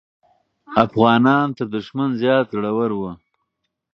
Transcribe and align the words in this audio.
افغانان 0.85 1.47
تر 1.57 1.65
دښمن 1.75 2.09
زیات 2.21 2.45
زړور 2.55 2.91
وو. 2.99 3.11